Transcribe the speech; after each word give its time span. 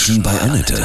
Menschen 0.00 0.22
bei 0.22 0.40
Annette. 0.40 0.82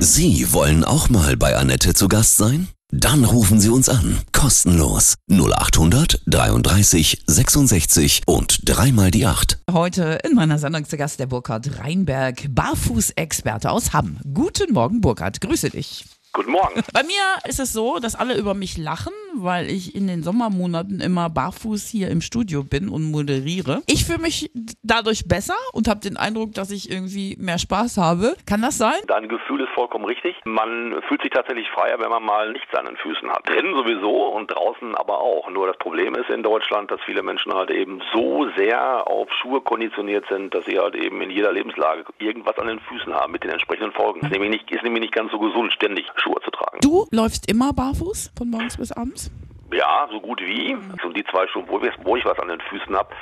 Sie 0.00 0.52
wollen 0.52 0.84
auch 0.84 1.08
mal 1.08 1.34
bei 1.34 1.56
Annette 1.56 1.94
zu 1.94 2.08
Gast 2.08 2.36
sein? 2.36 2.68
Dann 2.90 3.24
rufen 3.24 3.58
Sie 3.58 3.70
uns 3.70 3.88
an. 3.88 4.18
Kostenlos. 4.32 5.14
0800 5.30 6.20
33 6.26 7.22
66 7.26 8.20
und 8.26 8.68
dreimal 8.68 9.10
die 9.10 9.24
8. 9.24 9.60
Heute 9.72 10.18
in 10.24 10.34
meiner 10.34 10.58
Sendung 10.58 10.84
zu 10.84 10.98
Gast 10.98 11.20
der 11.20 11.26
Burkhard 11.26 11.78
Reinberg, 11.78 12.48
Barfußexperte 12.50 13.70
aus 13.70 13.94
Hamm. 13.94 14.18
Guten 14.34 14.74
Morgen, 14.74 15.00
Burkhard. 15.00 15.40
Grüße 15.40 15.70
dich. 15.70 16.04
Guten 16.34 16.52
Morgen. 16.52 16.82
Bei 16.92 17.02
mir 17.02 17.48
ist 17.48 17.60
es 17.60 17.72
so, 17.72 17.98
dass 17.98 18.14
alle 18.14 18.36
über 18.36 18.52
mich 18.52 18.76
lachen, 18.76 19.14
weil 19.42 19.70
ich 19.70 19.94
in 19.94 20.06
den 20.06 20.22
Sommermonaten 20.22 21.00
immer 21.00 21.30
barfuß 21.30 21.88
hier 21.88 22.08
im 22.08 22.20
Studio 22.20 22.64
bin 22.64 22.88
und 22.88 23.10
moderiere. 23.10 23.82
Ich 23.86 24.04
fühle 24.04 24.20
mich 24.20 24.50
dadurch 24.82 25.26
besser 25.26 25.56
und 25.72 25.88
habe 25.88 26.00
den 26.00 26.16
Eindruck, 26.16 26.54
dass 26.54 26.70
ich 26.70 26.90
irgendwie 26.90 27.36
mehr 27.38 27.58
Spaß 27.58 27.98
habe. 27.98 28.36
Kann 28.46 28.62
das 28.62 28.78
sein? 28.78 28.98
Dein 29.06 29.28
Gefühl 29.28 29.60
ist 29.62 29.70
vollkommen 29.74 30.04
richtig. 30.04 30.36
Man 30.44 31.02
fühlt 31.08 31.22
sich 31.22 31.30
tatsächlich 31.30 31.68
freier, 31.70 31.98
wenn 31.98 32.10
man 32.10 32.22
mal 32.22 32.52
nichts 32.52 32.74
an 32.74 32.86
den 32.86 32.96
Füßen 32.96 33.28
hat. 33.30 33.48
Drinnen 33.48 33.74
sowieso 33.74 34.28
und 34.28 34.48
draußen 34.48 34.94
aber 34.94 35.20
auch. 35.20 35.50
Nur 35.50 35.66
das 35.66 35.78
Problem 35.78 36.14
ist 36.14 36.30
in 36.30 36.42
Deutschland, 36.42 36.90
dass 36.90 37.00
viele 37.06 37.22
Menschen 37.22 37.52
halt 37.52 37.70
eben 37.70 38.00
so 38.12 38.48
sehr 38.56 39.06
auf 39.06 39.28
Schuhe 39.40 39.60
konditioniert 39.60 40.24
sind, 40.28 40.54
dass 40.54 40.64
sie 40.66 40.78
halt 40.78 40.94
eben 40.94 41.20
in 41.20 41.30
jeder 41.30 41.52
Lebenslage 41.52 42.04
irgendwas 42.18 42.58
an 42.58 42.68
den 42.68 42.80
Füßen 42.80 43.12
haben 43.14 43.32
mit 43.32 43.44
den 43.44 43.50
entsprechenden 43.50 43.92
Folgen. 43.92 44.20
Ist 44.20 44.32
nämlich 44.32 44.50
nicht, 44.50 44.70
ist 44.70 44.82
nämlich 44.82 45.02
nicht 45.02 45.14
ganz 45.14 45.30
so 45.30 45.38
gesund, 45.38 45.72
ständig 45.72 46.06
Schuhe 46.16 46.40
zu 46.44 46.50
tragen. 46.50 46.78
Du 46.82 47.06
läufst 47.10 47.50
immer 47.50 47.72
barfuß 47.72 48.32
von 48.36 48.50
morgens 48.50 48.76
bis 48.76 48.92
abends? 48.92 49.29
Ja, 49.72 50.08
so 50.10 50.20
gut 50.20 50.40
wie. 50.40 50.74
Und 50.74 51.16
die 51.16 51.24
zwei 51.24 51.46
Schuhe, 51.48 51.64
wo 51.68 51.80
ich, 51.80 51.92
wo 52.02 52.16
ich 52.16 52.24
was 52.24 52.38
an 52.38 52.48
den 52.48 52.60
Füßen 52.60 52.96
habe, 52.96 53.14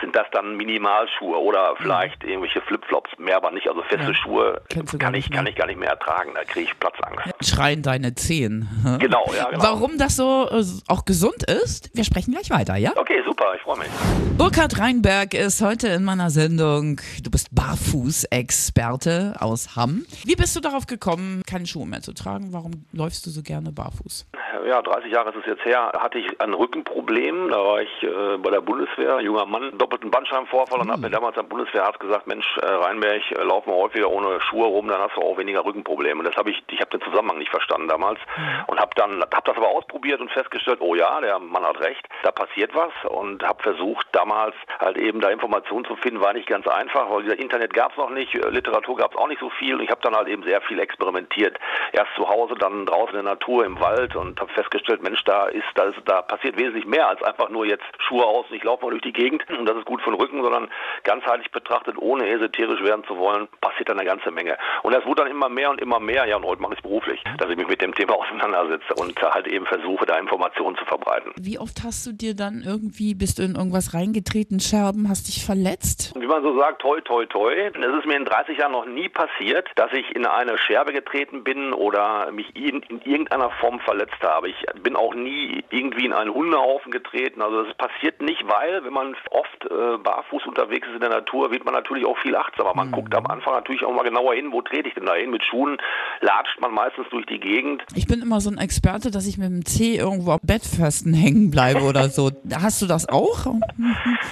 sind 0.00 0.14
das 0.14 0.26
dann 0.32 0.56
Minimalschuhe 0.56 1.36
oder 1.38 1.74
vielleicht 1.76 2.22
mhm. 2.22 2.30
irgendwelche 2.30 2.60
Flipflops, 2.62 3.10
mehr 3.18 3.36
aber 3.36 3.50
nicht. 3.50 3.68
Also 3.68 3.82
feste 3.82 4.08
ja. 4.08 4.14
Schuhe 4.14 4.62
kann 4.98 5.14
ich, 5.14 5.30
kann 5.30 5.46
ich 5.46 5.56
gar 5.56 5.66
nicht 5.66 5.78
mehr 5.78 5.90
ertragen. 5.90 6.32
Da 6.34 6.44
kriege 6.44 6.70
ich 6.70 6.78
Platzangst. 6.78 7.22
Schreien 7.44 7.82
deine 7.82 8.14
Zehen. 8.14 8.68
Genau, 9.00 9.24
ja, 9.36 9.50
genau. 9.50 9.62
Warum 9.62 9.98
das 9.98 10.16
so 10.16 10.48
äh, 10.50 10.64
auch 10.88 11.04
gesund 11.04 11.42
ist, 11.44 11.90
wir 11.94 12.04
sprechen 12.04 12.32
gleich 12.32 12.50
weiter, 12.50 12.76
ja? 12.76 12.92
Okay, 12.96 13.22
super, 13.24 13.52
ich 13.54 13.62
freue 13.62 13.78
mich. 13.78 13.88
Burkhard 14.36 14.78
Reinberg 14.78 15.34
ist 15.34 15.62
heute 15.62 15.88
in 15.88 16.04
meiner 16.04 16.30
Sendung. 16.30 17.00
Du 17.22 17.30
bist 17.30 17.54
Barfuß-Experte 17.54 19.36
aus 19.40 19.76
Hamm. 19.76 20.04
Wie 20.24 20.36
bist 20.36 20.54
du 20.56 20.60
darauf 20.60 20.86
gekommen, 20.86 21.42
keine 21.46 21.66
Schuhe 21.66 21.86
mehr 21.86 22.02
zu 22.02 22.12
tragen? 22.12 22.52
Warum 22.52 22.84
läufst 22.92 23.26
du 23.26 23.30
so 23.30 23.42
gerne 23.42 23.72
barfuß? 23.72 24.26
Ja, 24.64 24.82
30 24.82 25.12
Jahre 25.12 25.30
ist 25.30 25.36
es 25.36 25.46
jetzt 25.46 25.64
her 25.64 25.92
hatte 25.98 26.18
ich 26.18 26.40
ein 26.40 26.54
Rückenproblem. 26.54 27.48
Da 27.48 27.58
war 27.58 27.82
ich 27.82 28.02
äh, 28.02 28.38
bei 28.38 28.50
der 28.50 28.60
Bundeswehr, 28.60 29.20
junger 29.20 29.46
Mann, 29.46 29.76
doppelten 29.78 30.10
Bandscheibenvorfall 30.10 30.80
und 30.80 30.86
mhm. 30.86 30.92
habe 30.92 31.02
mir 31.02 31.10
damals 31.10 31.36
am 31.38 31.48
Bundeswehrarzt 31.48 32.00
gesagt, 32.00 32.26
Mensch, 32.26 32.46
äh, 32.62 32.66
Rheinberg, 32.66 33.22
äh, 33.32 33.42
lauf 33.42 33.66
mal 33.66 33.76
häufiger 33.76 34.10
ohne 34.10 34.40
Schuhe 34.40 34.66
rum, 34.66 34.88
dann 34.88 35.00
hast 35.00 35.16
du 35.16 35.20
auch 35.20 35.38
weniger 35.38 35.64
Rückenprobleme. 35.64 36.20
Und 36.20 36.26
das 36.26 36.36
habe 36.36 36.50
ich, 36.50 36.62
ich 36.70 36.80
habe 36.80 36.96
den 36.96 37.02
Zusammenhang 37.02 37.38
nicht 37.38 37.50
verstanden 37.50 37.88
damals 37.88 38.18
mhm. 38.36 38.64
und 38.68 38.80
habe 38.80 38.90
dann, 38.96 39.20
habe 39.20 39.42
das 39.44 39.56
aber 39.56 39.68
ausprobiert 39.68 40.20
und 40.20 40.30
festgestellt, 40.30 40.78
oh 40.80 40.94
ja, 40.94 41.20
der 41.20 41.38
Mann 41.38 41.64
hat 41.64 41.80
recht, 41.80 42.06
da 42.22 42.30
passiert 42.30 42.74
was 42.74 42.92
und 43.08 43.42
habe 43.42 43.62
versucht 43.62 44.06
damals 44.12 44.54
halt 44.78 44.98
eben 44.98 45.20
da 45.20 45.30
Informationen 45.30 45.84
zu 45.84 45.96
finden, 45.96 46.20
war 46.20 46.32
nicht 46.32 46.48
ganz 46.48 46.66
einfach, 46.66 47.10
weil 47.10 47.24
dieser 47.24 47.38
Internet 47.38 47.74
gab 47.74 47.92
es 47.92 47.98
noch 47.98 48.10
nicht, 48.10 48.34
äh, 48.34 48.48
Literatur 48.50 48.96
gab 48.96 49.12
es 49.12 49.18
auch 49.18 49.28
nicht 49.28 49.40
so 49.40 49.50
viel 49.50 49.74
und 49.74 49.82
ich 49.82 49.90
habe 49.90 50.00
dann 50.02 50.14
halt 50.14 50.28
eben 50.28 50.42
sehr 50.44 50.60
viel 50.62 50.78
experimentiert. 50.78 51.58
Erst 51.92 52.14
zu 52.16 52.28
Hause, 52.28 52.54
dann 52.54 52.86
draußen 52.86 53.16
in 53.16 53.24
der 53.24 53.34
Natur, 53.34 53.64
im 53.64 53.80
Wald 53.80 54.14
und 54.16 54.40
habe 54.46 54.54
festgestellt, 54.54 55.02
Mensch, 55.02 55.22
da 55.24 55.46
ist, 55.46 55.64
da 55.74 55.84
ist, 55.84 55.98
da 56.04 56.22
passiert 56.22 56.58
wesentlich 56.58 56.86
mehr 56.86 57.08
als 57.08 57.22
einfach 57.22 57.48
nur 57.50 57.66
jetzt 57.66 57.84
Schuhe 57.98 58.24
aus 58.24 58.46
und 58.48 58.56
ich 58.56 58.64
laufe 58.64 58.84
mal 58.84 58.90
durch 58.90 59.02
die 59.02 59.12
Gegend 59.12 59.42
und 59.50 59.66
das 59.66 59.76
ist 59.76 59.84
gut 59.84 60.00
für 60.02 60.10
den 60.10 60.20
Rücken, 60.20 60.42
sondern 60.42 60.68
ganzheitlich 61.04 61.50
betrachtet, 61.50 61.96
ohne 61.98 62.28
esoterisch 62.28 62.82
werden 62.82 63.04
zu 63.06 63.16
wollen, 63.18 63.48
passiert 63.60 63.88
dann 63.88 63.98
eine 63.98 64.08
ganze 64.08 64.30
Menge. 64.30 64.56
Und 64.82 64.94
das 64.94 65.04
wurde 65.04 65.22
dann 65.22 65.30
immer 65.30 65.48
mehr 65.48 65.70
und 65.70 65.80
immer 65.80 66.00
mehr, 66.00 66.26
ja 66.26 66.36
und 66.36 66.44
heute 66.44 66.62
mache 66.62 66.74
ich 66.74 66.78
es 66.78 66.82
beruflich, 66.82 67.22
dass 67.38 67.50
ich 67.50 67.56
mich 67.56 67.68
mit 67.68 67.80
dem 67.80 67.94
Thema 67.94 68.14
auseinandersetze 68.16 68.94
und 68.96 69.20
halt 69.20 69.46
eben 69.46 69.66
versuche, 69.66 70.06
da 70.06 70.18
Informationen 70.18 70.76
zu 70.76 70.84
verbreiten. 70.84 71.32
Wie 71.36 71.58
oft 71.58 71.82
hast 71.82 72.06
du 72.06 72.12
dir 72.12 72.34
dann 72.34 72.62
irgendwie, 72.64 73.14
bist 73.14 73.38
du 73.38 73.42
in 73.42 73.54
irgendwas 73.56 73.94
reingetreten, 73.94 74.60
Scherben, 74.60 75.08
hast 75.08 75.28
dich 75.28 75.44
verletzt? 75.44 76.14
Wie 76.26 76.30
man 76.30 76.42
so 76.42 76.58
sagt, 76.58 76.82
toi, 76.82 77.00
toi, 77.02 77.24
toi. 77.26 77.54
Es 77.54 77.98
ist 77.98 78.04
mir 78.04 78.16
in 78.16 78.24
30 78.24 78.58
Jahren 78.58 78.72
noch 78.72 78.84
nie 78.84 79.08
passiert, 79.08 79.68
dass 79.76 79.92
ich 79.92 80.16
in 80.16 80.26
eine 80.26 80.58
Scherbe 80.58 80.92
getreten 80.92 81.44
bin 81.44 81.72
oder 81.72 82.32
mich 82.32 82.56
in, 82.56 82.82
in 82.82 83.00
irgendeiner 83.02 83.50
Form 83.60 83.78
verletzt 83.78 84.20
habe. 84.22 84.48
Ich 84.48 84.56
bin 84.82 84.96
auch 84.96 85.14
nie 85.14 85.62
irgendwie 85.70 86.04
in 86.04 86.12
einen 86.12 86.34
Hundehaufen 86.34 86.90
getreten. 86.90 87.42
Also 87.42 87.62
das 87.62 87.74
passiert 87.76 88.20
nicht, 88.22 88.42
weil 88.48 88.84
wenn 88.84 88.92
man 88.92 89.14
oft 89.30 89.66
äh, 89.66 89.98
barfuß 89.98 90.46
unterwegs 90.46 90.88
ist 90.88 90.94
in 90.94 91.00
der 91.00 91.10
Natur, 91.10 91.52
wird 91.52 91.64
man 91.64 91.74
natürlich 91.74 92.04
auch 92.04 92.18
viel 92.18 92.34
achtsamer. 92.34 92.74
Man 92.74 92.88
mhm. 92.88 92.92
guckt 92.92 93.14
am 93.14 93.28
Anfang 93.28 93.54
natürlich 93.54 93.84
auch 93.84 93.94
mal 93.94 94.02
genauer 94.02 94.34
hin, 94.34 94.50
wo 94.50 94.62
trete 94.62 94.88
ich 94.88 94.94
denn 94.94 95.06
da 95.06 95.14
hin? 95.14 95.30
Mit 95.30 95.44
Schuhen 95.44 95.78
latscht 96.22 96.60
man 96.60 96.74
meistens 96.74 97.06
durch 97.10 97.26
die 97.26 97.38
Gegend. 97.38 97.84
Ich 97.94 98.08
bin 98.08 98.20
immer 98.20 98.40
so 98.40 98.50
ein 98.50 98.58
Experte, 98.58 99.12
dass 99.12 99.28
ich 99.28 99.38
mit 99.38 99.46
dem 99.46 99.64
Zeh 99.64 99.94
irgendwo 99.94 100.32
am 100.32 100.40
Bettfesten 100.42 101.14
hängen 101.14 101.52
bleibe 101.52 101.82
oder 101.82 102.08
so. 102.08 102.32
Hast 102.60 102.82
du 102.82 102.86
das 102.86 103.08
auch? 103.08 103.46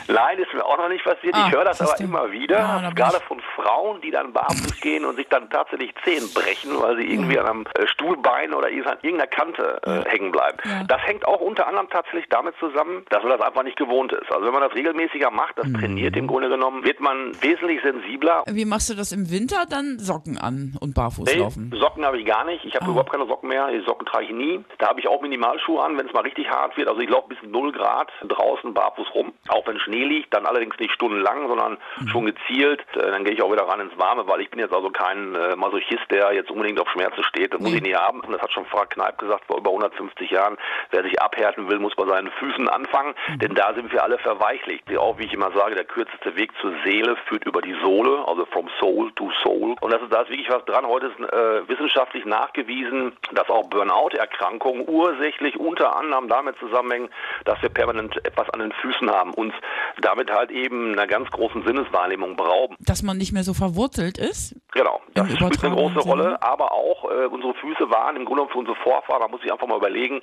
Nein, 0.08 0.38
ist 0.38 0.52
mir 0.52 0.66
auch 0.66 0.76
noch 0.76 0.88
nicht 0.88 1.04
passiert. 1.04 1.36
Ah, 1.36 1.46
ich 1.46 1.54
höre 1.54 1.64
das 1.64 1.83
aber 1.84 2.00
immer 2.00 2.30
wieder, 2.30 2.58
ja, 2.58 2.90
gerade 2.90 3.20
von 3.20 3.40
Frauen, 3.64 4.00
die 4.00 4.10
dann 4.10 4.32
barfuß 4.32 4.80
gehen 4.80 5.04
und 5.04 5.16
sich 5.16 5.28
dann 5.28 5.48
tatsächlich 5.50 5.94
Zehen 6.04 6.28
brechen, 6.34 6.70
weil 6.80 6.96
sie 6.96 7.10
irgendwie 7.10 7.36
ja. 7.36 7.42
an 7.42 7.48
einem 7.48 7.64
äh, 7.74 7.86
Stuhlbein 7.86 8.52
oder 8.52 8.70
irgendeiner 8.70 9.26
Kante 9.26 9.80
äh, 9.86 9.90
ja. 9.90 10.04
hängen 10.04 10.32
bleiben. 10.32 10.58
Das 10.86 11.00
hängt 11.02 11.26
auch 11.26 11.40
unter 11.40 11.66
anderem 11.66 11.88
tatsächlich 11.88 12.26
damit 12.28 12.54
zusammen, 12.58 13.04
dass 13.10 13.22
man 13.22 13.32
das 13.32 13.40
einfach 13.40 13.62
nicht 13.62 13.76
gewohnt 13.76 14.12
ist. 14.12 14.30
Also 14.30 14.46
wenn 14.46 14.52
man 14.52 14.62
das 14.62 14.74
regelmäßiger 14.74 15.30
macht, 15.30 15.58
das 15.58 15.66
mhm. 15.66 15.78
trainiert 15.78 16.16
im 16.16 16.26
Grunde 16.26 16.48
genommen, 16.48 16.84
wird 16.84 17.00
man 17.00 17.32
wesentlich 17.40 17.80
sensibler. 17.82 18.44
Wie 18.46 18.64
machst 18.64 18.90
du 18.90 18.94
das 18.94 19.12
im 19.12 19.30
Winter? 19.30 19.64
Dann 19.68 19.98
Socken 19.98 20.38
an 20.38 20.76
und 20.80 20.94
barfuß 20.94 21.32
nee, 21.32 21.40
laufen? 21.40 21.72
Socken 21.74 22.04
habe 22.04 22.18
ich 22.18 22.26
gar 22.26 22.44
nicht. 22.44 22.64
Ich 22.64 22.74
habe 22.74 22.86
oh. 22.86 22.90
überhaupt 22.90 23.12
keine 23.12 23.26
Socken 23.26 23.48
mehr. 23.48 23.68
Die 23.70 23.84
Socken 23.84 24.06
trage 24.06 24.26
ich 24.26 24.32
nie. 24.32 24.64
Da 24.78 24.88
habe 24.88 25.00
ich 25.00 25.08
auch 25.08 25.22
Minimalschuhe 25.22 25.82
an, 25.82 25.96
wenn 25.96 26.06
es 26.06 26.12
mal 26.12 26.22
richtig 26.22 26.48
hart 26.50 26.76
wird. 26.76 26.88
Also 26.88 27.00
ich 27.00 27.08
laufe 27.08 27.28
bis 27.28 27.38
0 27.42 27.72
Grad 27.72 28.10
draußen 28.26 28.74
barfuß 28.74 29.14
rum, 29.14 29.32
auch 29.48 29.66
wenn 29.66 29.78
Schnee 29.78 30.04
liegt, 30.04 30.34
dann 30.34 30.46
allerdings 30.46 30.78
nicht 30.78 30.92
stundenlang, 30.92 31.48
sondern 31.48 31.78
mhm. 32.00 32.08
schon 32.08 32.26
gezielt. 32.26 32.80
Äh, 32.94 33.10
dann 33.10 33.24
gehe 33.24 33.34
ich 33.34 33.42
auch 33.42 33.53
wieder 33.54 33.68
ran 33.68 33.80
ins 33.80 33.96
Warme, 33.98 34.26
weil 34.26 34.40
ich 34.40 34.50
bin 34.50 34.58
jetzt 34.58 34.74
also 34.74 34.90
kein 34.90 35.34
äh, 35.34 35.56
Masochist, 35.56 36.10
der 36.10 36.32
jetzt 36.32 36.50
unbedingt 36.50 36.80
auf 36.80 36.88
Schmerzen 36.90 37.22
steht. 37.24 37.54
Das 37.54 37.60
muss 37.60 37.72
ich 37.72 37.82
nie 37.82 37.94
haben. 37.94 38.20
Und 38.20 38.32
das 38.32 38.42
hat 38.42 38.52
schon 38.52 38.66
Frau 38.66 38.84
Kneip 38.88 39.18
gesagt 39.18 39.44
vor 39.46 39.58
über 39.58 39.70
150 39.70 40.30
Jahren. 40.30 40.56
Wer 40.90 41.02
sich 41.02 41.20
abhärten 41.20 41.68
will, 41.68 41.78
muss 41.78 41.94
bei 41.94 42.06
seinen 42.06 42.30
Füßen 42.32 42.68
anfangen, 42.68 43.14
mhm. 43.28 43.38
denn 43.38 43.54
da 43.54 43.74
sind 43.74 43.92
wir 43.92 44.02
alle 44.02 44.18
verweichlicht. 44.18 44.84
Auch 44.96 45.18
wie 45.18 45.24
ich 45.24 45.32
immer 45.32 45.52
sage, 45.52 45.74
der 45.74 45.84
kürzeste 45.84 46.36
Weg 46.36 46.52
zur 46.60 46.72
Seele 46.84 47.16
führt 47.28 47.46
über 47.46 47.62
die 47.62 47.76
Sohle, 47.82 48.24
also 48.26 48.44
from 48.46 48.68
soul 48.80 49.12
to 49.12 49.30
soul. 49.42 49.76
Und 49.80 49.92
das 49.92 50.02
ist, 50.02 50.12
da 50.12 50.22
ist 50.22 50.30
wirklich 50.30 50.50
was 50.50 50.64
dran. 50.64 50.86
Heute 50.86 51.06
ist 51.06 51.18
äh, 51.20 51.68
wissenschaftlich 51.68 52.24
nachgewiesen, 52.24 53.12
dass 53.32 53.48
auch 53.48 53.68
Burnout-Erkrankungen 53.68 54.84
ursächlich 54.88 55.58
unter 55.58 55.96
anderem 55.96 56.28
damit 56.28 56.56
zusammenhängen, 56.58 57.08
dass 57.44 57.60
wir 57.62 57.68
permanent 57.68 58.16
etwas 58.24 58.50
an 58.50 58.60
den 58.60 58.72
Füßen 58.72 59.10
haben, 59.10 59.32
uns 59.34 59.54
damit 60.00 60.30
halt 60.30 60.50
eben 60.50 60.92
einer 60.92 61.06
ganz 61.06 61.30
großen 61.30 61.64
Sinneswahrnehmung 61.64 62.36
berauben. 62.36 62.76
Dass 62.80 63.02
man 63.02 63.16
nicht 63.16 63.32
mehr 63.32 63.43
so 63.44 63.54
verwurzelt 63.54 64.18
ist? 64.18 64.56
Genau, 64.72 65.00
das 65.14 65.30
spielt 65.30 65.64
eine 65.64 65.74
große 65.74 66.00
Rolle, 66.00 66.42
aber 66.42 66.72
auch 66.72 67.04
äh, 67.10 67.26
unsere 67.26 67.54
Füße 67.54 67.90
waren 67.90 68.16
im 68.16 68.24
Grunde 68.24 68.46
für 68.48 68.58
unsere 68.58 68.76
Vorfahren, 68.76 69.20
man 69.22 69.30
muss 69.30 69.42
sich 69.42 69.52
einfach 69.52 69.66
mal 69.66 69.78
überlegen, 69.78 70.22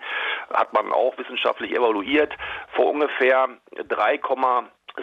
hat 0.54 0.74
man 0.74 0.92
auch 0.92 1.18
wissenschaftlich 1.18 1.72
evaluiert, 1.72 2.34
vor 2.76 2.88
ungefähr 2.92 3.48
3, 3.88 4.18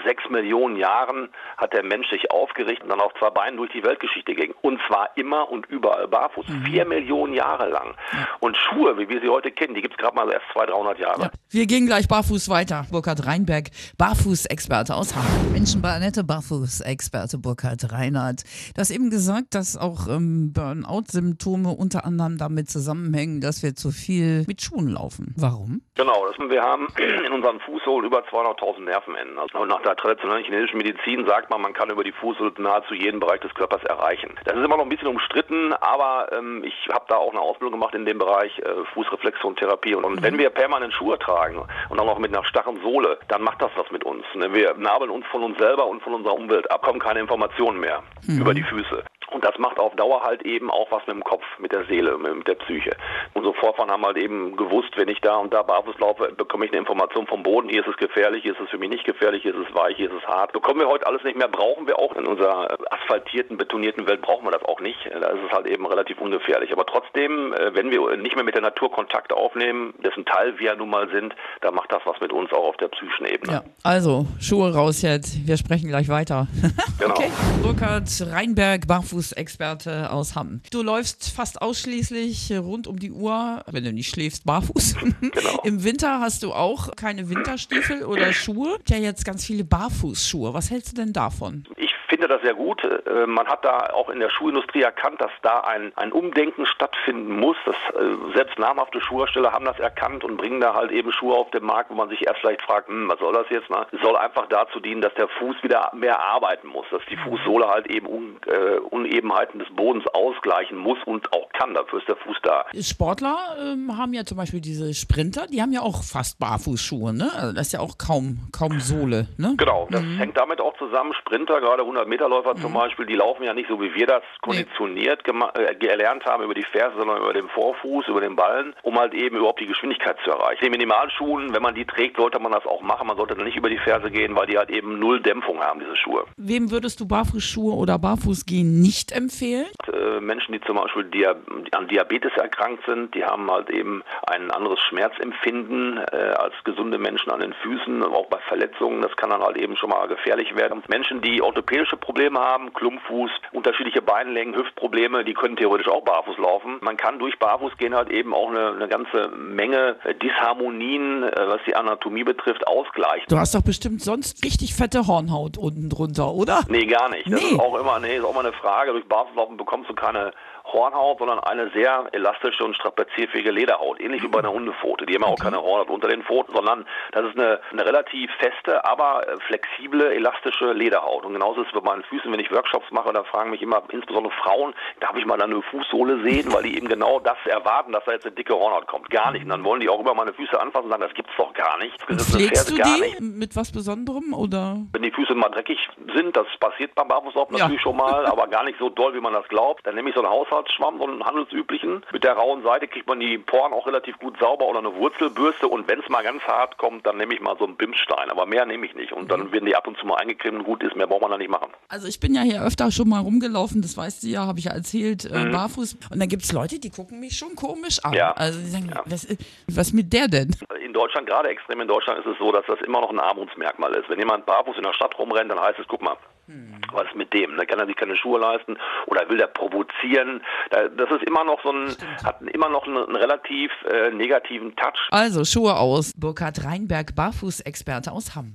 sechs 0.05 0.29
Millionen 0.29 0.77
Jahren 0.77 1.31
hat 1.57 1.73
der 1.73 1.83
Mensch 1.83 2.09
sich 2.11 2.31
aufgerichtet 2.31 2.85
und 2.85 2.91
dann 2.91 3.01
auf 3.01 3.13
zwei 3.19 3.31
Beinen 3.31 3.57
durch 3.57 3.73
die 3.73 3.85
Weltgeschichte 3.85 4.35
ging. 4.35 4.55
Und 4.63 4.81
zwar 4.87 5.11
immer 5.17 5.51
und 5.51 5.67
überall 5.67 6.09
barfuß. 6.09 6.49
Mhm. 6.49 6.65
Vier 6.65 6.85
Millionen 6.85 7.35
Jahre 7.35 7.69
lang. 7.69 7.95
Ja. 8.13 8.29
Und 8.41 8.57
Schuhe, 8.57 8.99
wie 8.99 9.09
wir 9.09 9.21
sie 9.21 9.29
heute 9.29 9.51
kennen, 9.51 9.75
die 9.75 9.83
gibt 9.83 9.95
es 9.95 9.99
gerade 9.99 10.15
mal 10.15 10.31
erst 10.31 10.47
200, 10.53 10.75
300 10.75 10.99
Jahre. 10.99 11.23
Ja. 11.23 11.31
Wir 11.51 11.67
gehen 11.67 11.87
gleich 11.87 12.09
barfuß 12.09 12.49
weiter. 12.49 12.85
Burkhard 12.91 13.27
Reinberg, 13.27 13.69
Barfußexperte 13.97 14.95
aus 14.95 15.15
Hamburg. 15.15 15.53
Menschen 15.53 15.83
bei 15.83 15.91
Annette 15.91 16.25
Barfußexperte 16.25 17.39
Burkhard 17.39 17.93
Reinhardt. 17.93 18.43
Du 18.75 18.81
hast 18.81 18.91
eben 18.91 19.11
gesagt, 19.11 19.55
dass 19.55 19.77
auch 19.77 20.09
ähm, 20.09 20.53
Burnout-Symptome 20.53 21.71
unter 21.71 22.05
anderem 22.05 22.39
damit 22.39 22.71
zusammenhängen, 22.71 23.41
dass 23.41 23.63
wir 23.63 23.75
zu 23.75 23.91
viel 23.91 24.45
mit 24.47 24.63
Schuhen 24.63 24.89
laufen. 24.89 25.35
Warum? 25.37 25.83
Genau, 25.95 26.27
das, 26.27 26.39
wir 26.39 26.63
haben 26.63 26.89
in 27.27 27.33
unserem 27.33 27.61
Fußsohlen 27.61 28.07
über 28.07 28.21
200.000 28.21 28.85
Nervenenden. 28.85 29.39
Also 29.39 29.59
nach 29.79 29.83
der 29.83 29.97
traditionellen 29.97 30.45
chinesischen 30.45 30.79
Medizin 30.79 31.25
sagt 31.27 31.51
man, 31.51 31.61
man 31.61 31.73
kann 31.73 31.91
über 31.91 32.03
die 32.03 32.13
Fußsohle 32.13 32.53
nahezu 32.59 32.95
jeden 32.95 33.21
Bereich 33.21 33.41
des 33.41 33.55
Körpers 33.55 33.83
erreichen. 33.85 34.35
Das 34.45 34.57
ist 34.57 34.65
immer 34.65 34.77
noch 34.77 34.85
ein 34.85 34.89
bisschen 34.89 35.09
umstritten, 35.09 35.73
aber 35.75 36.31
ähm, 36.33 36.65
ich 36.65 36.89
habe 36.93 37.05
da 37.09 37.17
auch 37.17 37.31
eine 37.31 37.41
Ausbildung 37.41 37.79
gemacht 37.79 37.95
in 37.95 38.05
dem 38.05 38.19
Bereich 38.19 38.59
äh, 38.59 38.85
Fußreflexiontherapie. 38.95 39.95
Und, 39.95 40.05
und 40.05 40.23
wenn 40.23 40.39
wir 40.39 40.51
permanent 40.51 40.93
Schuhe 40.95 41.19
tragen 41.19 41.63
und 41.89 42.01
auch 42.01 42.07
noch 42.07 42.19
mit 42.19 42.35
einer 42.35 42.45
starren 42.45 42.81
Sohle, 42.83 43.19
dann 43.29 43.43
macht 43.43 43.63
das 43.63 43.71
was 43.77 43.91
mit 43.91 44.05
uns. 44.05 44.25
Ne? 44.35 44.53
Wir 44.53 44.75
nabeln 44.75 45.11
uns 45.11 45.27
von 45.27 45.43
uns 45.43 45.59
selber 45.59 45.87
und 45.87 46.03
von 46.03 46.15
unserer 46.15 46.35
Umwelt 46.35 46.71
ab, 46.71 46.83
kommen 46.83 46.99
keine 46.99 47.21
Informationen 47.21 47.79
mehr 47.79 48.03
mhm. 48.27 48.41
über 48.41 48.55
die 48.55 48.63
Füße. 48.63 49.05
Und 49.31 49.45
das 49.45 49.59
macht 49.59 49.79
auf 49.79 49.95
Dauer 49.97 50.23
halt 50.23 50.43
eben 50.43 50.71
auch 50.71 50.91
was 50.91 51.07
mit 51.07 51.17
dem 51.17 51.25
Kopf, 51.25 51.45
mit 51.59 51.73
der 51.73 51.85
Seele, 51.87 52.17
mit 52.19 52.49
der 52.49 52.55
Psyche. 52.55 52.97
Unsere 53.35 53.55
Vorfahren 53.55 53.91
haben 53.91 54.05
halt 54.05 54.17
eben 54.17 54.57
gewusst, 54.57 54.97
wenn 54.97 55.09
ich 55.09 55.21
da 55.21 55.37
und 55.37 55.53
da 55.53 55.63
barfuß 55.63 55.99
laufe, 55.99 56.33
bekomme 56.37 56.65
ich 56.65 56.73
eine 56.73 56.81
Information 56.81 57.27
vom 57.27 57.43
Boden, 57.43 57.69
hier 57.69 57.83
ist 57.83 57.89
es 57.89 57.97
gefährlich, 57.97 58.43
hier 58.43 58.53
ist 58.53 58.61
es 58.61 58.71
für 58.71 58.79
mich 58.79 58.91
nicht 58.91 59.05
gefährlich, 59.05 59.43
hier 59.43 59.55
ist 59.55 59.69
es 59.69 59.75
weich, 59.75 59.97
hier 59.97 60.11
ist 60.11 60.17
es 60.23 60.27
hart. 60.27 60.53
Bekommen 60.53 60.81
wir 60.81 60.89
heute 60.89 61.07
alles 61.07 61.23
nicht 61.25 61.37
mehr, 61.37 61.49
brauchen 61.49 61.87
wir 61.87 61.99
auch 61.99 62.15
in 62.17 62.27
unserer 62.27 62.69
asphaltierten, 62.91 63.57
betonierten 63.57 64.07
Welt 64.07 64.23
brauchen 64.23 64.47
wir 64.47 64.51
das 64.51 64.65
auch 64.65 64.81
nicht. 64.81 64.99
Da 65.07 65.29
ist 65.29 65.41
es 65.47 65.53
halt 65.53 65.67
eben 65.67 65.87
relativ 65.87 66.21
ungefährlich. 66.21 66.73
Aber 66.73 66.87
trotzdem, 66.87 67.53
äh, 67.53 67.75
wenn 67.75 67.91
wir 67.91 68.17
nicht 68.17 68.37
mehr 68.37 68.45
mit 68.45 68.55
der 68.55 68.63
Natur 68.63 68.91
Kontakt 68.91 69.33
aufnehmen, 69.33 69.95
dessen 70.05 70.25
Teil 70.25 70.59
wir 70.59 70.69
ja 70.69 70.77
nun 70.77 70.91
mal 70.91 71.09
sind, 71.11 71.35
dann 71.61 71.75
macht 71.75 71.93
das 71.93 72.03
was 72.05 72.21
mit 72.21 72.33
uns 72.33 72.53
auch 72.53 72.69
auf 72.69 72.77
der 72.77 72.89
psychischen 72.89 73.27
Ebene. 73.27 73.53
Ja, 73.53 73.63
also 73.83 74.27
Schuhe 74.41 74.73
raus 74.73 75.03
jetzt. 75.03 75.47
Wir 75.47 75.57
sprechen 75.57 75.89
gleich 75.89 76.09
weiter. 76.09 76.47
Genau. 76.99 77.15
Okay. 77.15 77.31
Burkhard 77.63 78.09
Reinberg, 78.33 78.89
Barfußexperte 79.19 80.13
aus 80.13 80.37
Hamm. 80.37 80.61
Du 80.71 80.83
läufst 80.83 81.31
fast 81.31 81.61
ausschließlich 81.61 82.53
rund 82.53 82.87
um 82.87 82.99
die 82.99 83.11
Uhr, 83.11 83.65
wenn 83.67 83.83
du 83.83 83.93
nicht 83.93 84.11
schläfst, 84.11 84.45
barfuß. 84.45 84.95
Genau. 85.21 85.61
Im 85.65 85.83
Winter 85.85 86.21
hast 86.21 86.43
du 86.43 86.53
auch 86.53 86.95
keine 86.97 87.29
Winterstiefel 87.29 88.05
oder 88.05 88.33
Schuhe. 88.33 88.79
Ja, 88.89 88.97
jetzt 88.97 89.25
ganz 89.25 89.45
viele 89.45 89.65
Barfußschuhe. 89.65 90.55
Was 90.55 90.71
hältst 90.71 90.93
du 90.93 90.97
denn 90.97 91.13
davon? 91.13 91.65
Ich 91.77 91.88
finde 92.09 92.29
das 92.29 92.43
sehr 92.43 92.55
gut. 92.55 92.83
Äh, 92.85 93.27
man 93.27 93.47
hat 93.47 93.65
da 93.65 93.91
auch 93.93 94.09
in 94.09 94.21
der 94.21 94.31
Schuhindustrie 94.31 94.83
erkannt, 94.83 95.21
dass 95.21 95.31
da 95.43 95.61
ein, 95.61 95.93
ein 95.97 96.13
Umdenken 96.13 96.67
stattfinden 96.67 97.39
muss. 97.39 97.57
Das, 97.65 97.77
äh, 97.95 98.35
selbst 98.35 98.59
namhafte 98.59 99.01
Schuhhersteller 99.01 99.53
haben 99.53 99.65
das 99.65 99.79
erkannt 99.79 100.25
und 100.25 100.37
bringen 100.37 100.61
da 100.61 100.75
halt 100.75 100.91
eben 100.91 101.13
Schuhe 101.13 101.35
auf 101.35 101.51
den 101.51 101.65
Markt, 101.65 101.91
wo 101.91 101.95
man 101.95 102.09
sich 102.09 102.27
erst 102.27 102.41
vielleicht 102.41 102.63
fragt, 102.63 102.89
hm, 102.89 103.09
was 103.09 103.19
soll 103.19 103.33
das 103.33 103.49
jetzt? 103.51 103.71
Ne? 103.71 103.87
Es 103.93 104.01
soll 104.01 104.17
einfach 104.17 104.47
dazu 104.49 104.81
dienen, 104.81 105.03
dass 105.03 105.15
der 105.15 105.29
Fuß 105.29 105.63
wieder 105.63 105.91
mehr 105.95 106.21
arbeiten 106.21 106.69
muss, 106.69 106.87
dass 106.91 107.03
die 107.11 107.17
Fußsohle 107.17 107.69
halt 107.69 107.87
eben 107.89 108.07
Un, 108.07 108.41
äh, 108.47 108.79
Unebenheiten 108.79 109.59
des 109.59 109.69
Bodens 109.75 110.07
ausgleichen 110.09 110.79
muss 110.79 110.99
und 111.05 111.33
auch 111.33 111.48
kann. 111.59 111.75
Dafür 111.75 111.99
ist 111.99 112.09
der 112.09 112.17
Fuß 112.17 112.37
da. 112.43 112.65
Sportler 112.81 113.57
ähm, 113.61 113.97
haben 113.97 114.13
ja 114.13 114.25
zum 114.25 114.37
Beispiel 114.37 114.61
diese 114.61 114.95
Sprinter, 114.95 115.47
die 115.47 115.61
haben 115.61 115.73
ja 115.73 115.81
auch 115.81 116.03
fast 116.03 116.39
Barfußschuhe, 116.39 117.13
ne? 117.13 117.31
Also 117.35 117.53
das 117.53 117.69
ist 117.69 117.73
ja 117.73 117.81
auch 117.81 117.99
kaum, 117.99 118.49
kaum 118.53 118.81
Sohle, 118.81 119.29
ne? 119.37 119.55
Genau, 119.57 119.89
das 119.91 120.03
mhm. 120.03 120.19
hängt 120.19 120.37
damit 120.39 120.61
auch 120.61 120.77
zusammen. 120.79 121.13
Sprinter, 121.15 121.61
gerade 121.61 121.83
100-Meter-Läufer 121.83 122.55
mhm. 122.55 122.61
zum 122.61 122.75
Beispiel, 122.75 123.07
die 123.07 123.15
laufen 123.15 123.45
ja 123.45 123.55
nicht 123.55 123.69
so, 123.69 123.81
wie 123.81 123.95
wir 123.95 124.07
das 124.07 124.23
konditioniert 124.43 125.23
nee. 125.27 125.63
äh, 125.63 125.75
gelernt 125.75 126.25
haben 126.25 126.45
über 126.45 126.55
die 126.55 126.65
Ferse, 126.65 126.97
sondern 126.97 127.19
über 127.19 127.33
den 127.33 127.49
Vorfuß, 127.49 128.09
über 128.09 128.21
den 128.21 128.37
Ballen, 128.37 128.75
um 128.83 128.99
halt 128.99 129.15
eben 129.15 129.37
überhaupt 129.37 129.61
die 129.61 129.67
Geschwindigkeit 129.67 130.17
zu 130.25 130.31
erreichen. 130.31 130.65
Die 130.65 130.71
Minimalschuhen, 130.71 131.55
wenn 131.55 131.63
man 131.63 131.75
die 131.75 131.85
trägt, 131.85 132.17
sollte 132.17 132.39
man 132.39 132.53
das 132.53 132.67
auch 132.67 132.83
machen. 132.83 133.07
Man 133.07 133.17
sollte 133.17 133.35
dann 133.35 133.45
nicht 133.45 133.57
über 133.57 133.71
die 133.71 133.79
Ferse 133.79 134.11
gehen, 134.11 134.37
weil 134.37 134.47
die 134.47 134.59
halt 134.59 134.71
eben 134.71 134.99
null 134.99 135.21
Dämpfung 135.21 135.61
haben, 135.61 135.81
diese 135.81 135.97
Schuhe. 135.97 136.25
Wem 136.37 136.71
würdest 136.71 137.01
du 137.01 137.07
Barfußschuhe 137.07 137.75
oder 137.75 137.99
Barfußgehen 137.99 138.81
nicht 138.81 139.13
empfehlen? 139.13 139.67
Äh, 139.93 140.21
Menschen, 140.21 140.53
die 140.53 140.61
zum 140.61 140.77
Beispiel 140.77 141.05
Dia 141.05 141.35
an 141.73 141.89
Diabetes 141.89 142.33
erkrankt 142.37 142.85
sind, 142.87 143.15
die 143.15 143.25
haben 143.25 143.51
halt 143.51 143.71
eben 143.71 144.03
ein 144.27 144.51
anderes 144.51 144.81
Schmerzempfinden 144.81 145.99
äh, 145.99 146.17
als 146.17 146.55
gesunde 146.65 146.99
Menschen 146.99 147.31
an 147.31 147.41
den 147.41 147.53
Füßen, 147.53 148.03
auch 148.03 148.27
bei 148.27 148.39
Verletzungen. 148.49 149.03
Das 149.03 149.17
kann 149.17 149.31
dann 149.31 149.43
halt 149.43 149.57
eben 149.57 149.77
schon 149.77 149.91
mal 149.91 150.07
gefährlich 150.09 150.55
werden. 150.57 150.83
Menschen, 150.89 151.21
die 151.21 151.43
orthopädische 151.43 151.97
Probleme 151.97 152.41
haben, 152.41 152.73
Klumpfuß, 152.73 153.31
unterschiedliche 153.53 154.03
Beinlängen, 154.03 154.57
Hüftprobleme, 154.57 155.25
die 155.25 155.35
können 155.35 155.57
theoretisch 155.57 155.89
auch 155.89 156.03
barfuß 156.03 156.39
laufen. 156.39 156.79
Man 156.81 156.97
kann 156.97 157.19
durch 157.19 157.39
Barfußgehen 157.39 157.95
halt 157.95 158.11
eben 158.11 158.35
auch 158.35 158.51
eine, 158.51 158.73
eine 158.73 158.89
ganze 158.89 159.29
Menge 159.29 159.97
Disharmonien, 160.23 161.23
äh, 161.23 161.49
was 161.49 161.61
die 161.67 161.75
Anatomie 161.75 162.25
betrifft, 162.25 162.67
ausgleichen. 162.67 163.27
Du 163.29 163.39
hast 163.39 163.55
doch 163.55 163.63
bestimmt 163.63 164.03
sonst 164.03 164.45
richtig 164.45 164.75
fette 164.75 165.07
Hornhaut 165.07 165.59
unten 165.59 165.89
drunter, 165.89 166.33
oder? 166.33 166.61
Nee, 166.69 166.87
gar 166.87 167.09
nicht. 167.09 167.27
Das 167.27 167.41
nee. 167.41 167.51
ist 167.51 167.61
auch 167.61 167.79
immer, 167.79 167.99
nee, 168.01 168.17
ist 168.17 168.25
auch 168.25 168.35
mal 168.35 168.47
eine 168.47 168.53
Frage. 168.53 168.93
Durch 168.93 169.07
Barfußlaufen 169.07 169.57
bekommst 169.57 169.91
du 169.91 169.95
keine 169.95 170.33
Hornhaut, 170.73 171.19
sondern 171.19 171.41
eine 171.41 171.71
sehr 171.71 172.09
elastische 172.13 172.65
und 172.65 172.75
strapazierfähige 172.75 173.51
Lederhaut, 173.51 174.01
ähnlich 174.01 174.23
wie 174.23 174.29
bei 174.29 174.41
einer 174.41 174.53
Hundepfote. 174.53 175.07
Die 175.07 175.15
haben 175.15 175.25
auch 175.25 175.39
keine 175.39 175.61
Hornhaut 175.63 175.91
unter 175.91 176.09
den 176.09 176.23
Pfoten, 176.23 176.55
sondern 176.55 176.87
das 177.13 177.25
ist 177.27 177.39
eine, 177.39 177.61
eine 177.73 177.87
relativ 177.87 178.31
feste, 178.39 178.85
aber 178.85 179.27
äh, 179.29 179.37
flexible, 179.47 180.13
elastische 180.13 180.73
Lederhaut. 180.73 181.25
Und 181.25 181.35
genauso 181.35 181.63
ist 181.63 181.69
es 181.69 181.81
bei 181.81 181.81
meinen 181.81 182.03
Füßen, 182.05 182.31
wenn 182.33 182.41
ich 182.41 182.51
Workshops 182.51 182.91
mache, 182.91 183.13
da 183.13 183.25
fragen 183.25 183.51
mich 183.51 183.63
immer 183.63 183.83
insbesondere 183.91 184.33
Frauen, 184.43 184.75
darf 185.01 185.17
ich 185.17 185.27
mal 185.27 185.41
eine 185.41 185.63
Fußsohle 185.63 186.23
sehen, 186.23 186.53
weil 186.53 186.63
die 186.63 186.77
eben 186.77 186.89
genau 186.89 187.21
das 187.21 187.39
erwarten, 187.47 187.93
dass 187.93 188.05
da 188.05 188.13
jetzt 188.13 188.27
eine 188.27 188.35
dicke 188.35 188.55
Hornhaut 188.55 188.87
kommt. 188.87 189.11
Gar 189.11 189.33
nicht. 189.33 189.43
Und 189.45 189.51
dann 189.51 189.65
wollen 189.65 189.81
die 189.81 189.89
auch 189.89 190.01
über 190.01 190.15
meine 190.15 190.33
Füße 190.33 190.59
anfassen 190.59 190.87
und 190.87 190.91
sagen, 190.91 191.03
das 191.03 191.15
gibt's 191.15 191.33
doch 191.37 191.53
gar 191.55 191.79
nicht. 191.79 191.97
Das 192.09 192.31
Pflegst 192.31 192.71
du 192.71 192.75
die 192.77 193.01
nicht. 193.01 193.21
mit 193.21 193.57
was 193.57 193.73
Besonderem 193.73 194.35
oder? 194.35 194.77
Wenn 194.93 195.03
die 195.03 195.11
Füße 195.11 195.35
mal 195.35 195.49
dreckig 195.49 195.79
sind, 196.15 196.37
das 196.37 196.47
passiert 196.61 196.95
beim 196.95 197.09
Barfußlaufen 197.09 197.57
ja. 197.57 197.65
natürlich 197.65 197.83
schon 197.83 197.97
mal, 197.97 198.27
aber 198.27 198.47
gar 198.49 198.65
nicht 198.65 198.79
so 198.79 198.89
doll, 198.89 199.15
wie 199.15 199.21
man 199.21 199.33
das 199.33 199.47
glaubt, 199.49 199.87
dann 199.87 199.95
nehme 199.95 200.11
ich 200.11 200.15
so 200.15 200.23
einen 200.23 200.31
Haushaltsschwamm, 200.59 200.99
so 200.99 201.07
einen 201.07 201.25
handelsüblichen. 201.25 202.03
Mit 202.13 202.25
der 202.25 202.35
rauen 202.35 202.63
Seite 202.63 202.89
kriegt 202.89 203.07
man 203.07 203.21
die 203.21 203.39
Poren 203.39 203.73
auch 203.73 203.87
relativ 203.87 204.19
gut 204.19 204.39
sauber 204.39 204.67
oder 204.67 204.79
eine 204.81 204.95
Wurzelbürste 204.95 205.69
und 205.69 205.89
wenn 205.89 206.01
es 206.01 206.09
mal 206.09 206.23
ganz 206.23 206.43
hart 206.43 206.79
kommt, 206.79 207.07
dann 207.07 207.17
nehme 207.17 207.35
ich 207.35 207.41
mal 207.41 207.57
so 207.59 207.65
einen 207.65 207.77
Bimsstein, 207.77 208.31
aber 208.31 208.47
mehr 208.47 208.67
nehme 208.67 208.87
ich 208.87 208.95
nicht 208.95 209.13
und 209.13 209.31
dann 209.31 209.53
werden 209.53 209.67
die 209.67 209.77
ab 209.77 209.87
und 209.87 209.97
zu 209.99 210.07
mal 210.07 210.17
eingecremt 210.17 210.65
gut 210.65 210.83
ist, 210.83 210.97
mehr 210.97 211.07
braucht 211.07 211.23
man 211.23 211.31
da 211.31 211.39
nicht 211.39 211.51
machen. 211.51 211.71
Also 211.89 212.09
ich 212.09 212.21
bin 212.21 212.35
ja 212.35 212.43
hier 212.43 212.63
öfter 212.63 212.91
schon 212.91 213.09
mal 213.09 213.21
rumgelaufen, 213.21 213.83
das 213.83 213.97
weißt 213.97 214.23
du 214.23 214.29
ja, 214.29 214.47
habe 214.47 214.59
ich 214.59 214.67
ja 214.67 214.73
erzählt, 214.73 215.25
äh, 215.25 215.45
mhm. 215.45 215.53
barfuß 215.53 215.97
und 216.13 216.21
dann 216.21 216.29
gibt 216.29 216.43
es 216.43 216.53
Leute, 216.53 216.79
die 216.79 216.91
gucken 216.91 217.21
mich 217.21 217.37
schon 217.37 217.55
komisch 217.55 217.99
an. 218.05 218.13
Ja. 218.13 218.33
Also 218.33 218.59
die 218.61 218.67
sagen, 218.67 218.91
ja. 218.95 219.03
was, 219.07 219.27
was 219.69 219.93
mit 219.93 220.13
der 220.13 220.29
denn? 220.29 220.55
In 220.85 220.93
Deutschland, 220.93 221.29
gerade 221.29 221.49
extrem 221.49 221.81
in 221.81 221.89
Deutschland 221.89 222.21
ist 222.21 222.27
es 222.27 222.39
so, 222.39 222.53
dass 222.53 222.65
das 222.67 222.81
immer 222.81 223.01
noch 223.01 223.11
ein 223.11 223.21
Armutsmerkmal 223.21 223.95
ist. 223.95 224.09
Wenn 224.09 224.19
jemand 224.19 224.47
barfuß 224.47 224.77
in 224.77 224.83
der 224.83 224.93
Stadt 224.95 225.19
rumrennt, 225.19 225.51
dann 225.51 225.61
heißt 225.61 225.79
es, 225.79 225.87
guck 225.87 226.03
mal, 226.03 226.17
hm. 226.49 226.81
Was 226.93 227.07
ist 227.09 227.15
mit 227.15 227.33
dem? 227.35 227.59
Da 227.59 227.67
kann 227.67 227.79
er 227.79 227.87
sich 227.87 227.97
keine 227.97 228.17
Schuhe 228.17 228.41
leisten 228.41 228.79
oder 229.07 229.29
will 229.29 229.37
der 229.37 229.49
provozieren. 229.49 230.43
Das 230.71 231.11
ist 231.11 231.23
immer 231.25 231.45
noch 231.45 231.63
so 231.63 231.71
ein, 231.71 231.95
hat 232.25 232.41
immer 232.41 232.71
noch 232.71 232.87
einen, 232.87 232.97
einen 232.97 233.17
relativ 233.17 233.71
äh, 233.85 234.11
negativen 234.11 234.75
Touch. 234.77 234.99
Also 235.11 235.45
Schuhe 235.45 235.77
aus. 235.77 236.13
Burkhard 236.17 236.65
Reinberg, 236.65 237.15
Barfußexperte 237.15 238.11
aus 238.13 238.35
Hamm. 238.35 238.55